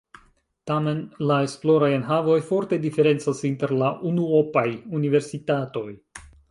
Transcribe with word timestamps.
Tamen 0.69 1.03
la 1.31 1.37
esploraj 1.49 1.91
enhavoj 1.97 2.39
forte 2.49 2.81
diferencas 2.89 3.45
inter 3.53 3.77
la 3.83 3.95
unuopaj 4.13 4.69
universitatoj. 5.03 5.89